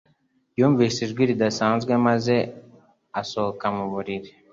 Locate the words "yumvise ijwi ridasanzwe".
0.59-1.91